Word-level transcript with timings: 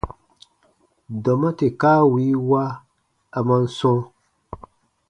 Dɔma 1.23 1.49
tè 1.57 1.67
kaa 1.81 2.01
wii 2.11 2.33
wa, 2.49 2.63
a 3.37 3.39
man 3.47 3.63
sɔ̃: 3.77 3.97